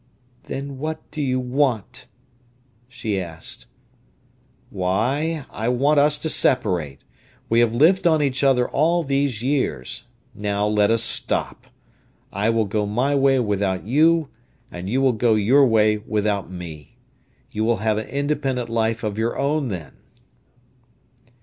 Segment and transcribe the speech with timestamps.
[0.45, 2.07] "Then what do you want?"
[2.87, 3.67] she asked.
[4.71, 7.03] "Why, I want us to separate.
[7.49, 11.67] We have lived on each other all these years; now let us stop.
[12.33, 14.29] I will go my own way without you,
[14.71, 16.97] and you will go your way without me.
[17.51, 19.97] You will have an independent life of your own then."